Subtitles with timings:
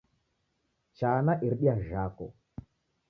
[0.97, 2.33] Chana iridia jhako